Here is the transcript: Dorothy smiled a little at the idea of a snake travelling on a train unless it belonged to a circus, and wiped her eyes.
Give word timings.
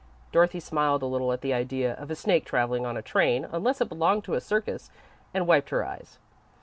Dorothy 0.31 0.59
smiled 0.59 1.03
a 1.03 1.05
little 1.05 1.31
at 1.31 1.41
the 1.41 1.53
idea 1.53 1.93
of 1.93 2.09
a 2.09 2.15
snake 2.15 2.43
travelling 2.43 2.87
on 2.87 2.97
a 2.97 3.03
train 3.03 3.45
unless 3.45 3.81
it 3.81 3.89
belonged 3.89 4.23
to 4.23 4.33
a 4.33 4.41
circus, 4.41 4.89
and 5.31 5.45
wiped 5.45 5.69
her 5.69 5.85
eyes. 5.85 6.17